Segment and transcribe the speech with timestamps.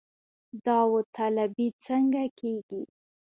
[0.65, 2.81] داوطلبي څنګه کیږي؟